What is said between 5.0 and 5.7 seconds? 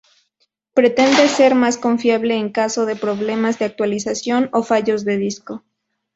de disco.